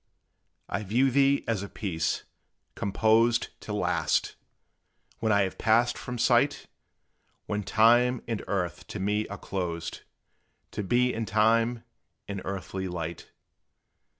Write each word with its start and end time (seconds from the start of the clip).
I 0.67 0.81
view 0.81 1.11
thee 1.11 1.43
as 1.47 1.61
a 1.61 1.69
piece, 1.69 2.23
composed 2.73 3.49
To 3.61 3.71
last, 3.71 4.33
when 5.19 5.31
I 5.31 5.43
have 5.43 5.59
passed 5.59 5.95
from 5.95 6.17
sight 6.17 6.65
When 7.45 7.61
time 7.61 8.23
and 8.27 8.43
earth 8.47 8.87
to 8.87 8.99
me 8.99 9.27
are 9.27 9.37
closed, 9.37 9.99
To 10.71 10.81
be 10.81 11.13
in 11.13 11.27
time 11.27 11.83
and 12.27 12.41
earthly 12.43 12.87
light. 12.87 13.29